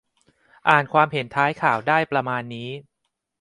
[0.69, 2.69] อ่านความเห็นท้ายข่าวได้ประมาณนี้